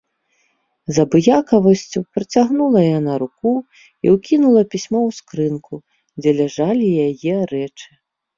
[0.95, 5.75] З абыякавасцю працягнула яна руку і ўкінула пісьмо ў скрынку,
[6.23, 7.89] дзе ляжалі яе рэчы.